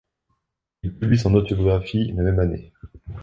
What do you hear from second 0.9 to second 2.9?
publie son autobiographie la même année.